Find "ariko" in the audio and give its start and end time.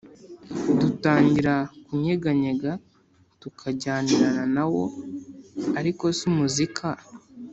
5.79-6.03